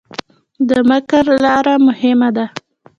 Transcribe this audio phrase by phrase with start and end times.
[0.69, 2.45] د مقر لاره مهمه ده